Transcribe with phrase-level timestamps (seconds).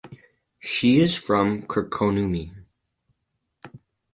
[0.57, 2.55] She is from Kirkkonummi.